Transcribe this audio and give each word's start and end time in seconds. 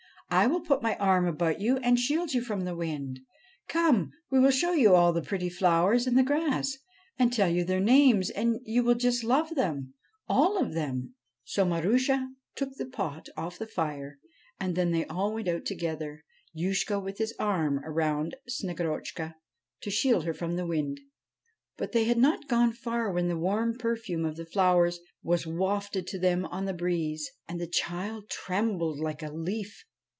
'I 0.41 0.47
will 0.47 0.61
put 0.61 0.81
my 0.81 0.95
arm 0.95 1.27
about 1.27 1.59
you 1.59 1.75
and 1.79 1.99
shield 1.99 2.31
you 2.33 2.41
from 2.41 2.63
the 2.63 2.73
wind. 2.73 3.19
Come, 3.67 4.13
we 4.29 4.39
will 4.39 4.49
show 4.49 4.71
you 4.71 4.95
all 4.95 5.11
the 5.11 5.21
pretty 5.21 5.49
flowers 5.49 6.07
in 6.07 6.15
the 6.15 6.23
grass, 6.23 6.77
and 7.19 7.33
tell 7.33 7.49
you 7.49 7.65
their 7.65 7.81
names, 7.81 8.29
and 8.29 8.61
you 8.63 8.81
will 8.81 8.95
just 8.95 9.25
love 9.25 9.55
them, 9.55 9.93
all 10.29 10.57
of 10.57 10.73
them.' 10.73 11.15
5 11.43 11.43
SNEGOROTCHKA 11.43 11.43
So 11.43 11.65
Marusha 11.65 12.27
took 12.55 12.73
the 12.77 12.85
pot 12.85 13.27
off 13.35 13.59
the 13.59 13.67
fire 13.67 14.19
and 14.57 14.73
then 14.77 14.91
they 14.91 15.03
all 15.07 15.33
went 15.33 15.49
out 15.49 15.65
together, 15.65 16.23
Youshko 16.57 17.03
with 17.03 17.17
his 17.17 17.33
arm 17.37 17.83
round 17.85 18.37
Snegorotchka 18.47 19.35
to 19.81 19.91
shield 19.91 20.23
her 20.23 20.33
from 20.33 20.55
the 20.55 20.65
wind. 20.65 21.01
But 21.75 21.91
they 21.91 22.05
had 22.05 22.17
not 22.17 22.47
gone 22.47 22.71
far 22.71 23.11
when 23.11 23.27
the 23.27 23.37
warm 23.37 23.77
perfume 23.77 24.23
of 24.23 24.37
the 24.37 24.45
flowers 24.45 25.01
was 25.21 25.45
wafted 25.45 26.07
to 26.07 26.19
them 26.19 26.45
on 26.45 26.63
the 26.63 26.73
breeze, 26.73 27.29
and 27.49 27.59
the 27.59 27.67
child 27.67 28.29
trembled 28.29 28.97
like 28.97 29.21
a 29.21 29.29
leaf. 29.29 29.83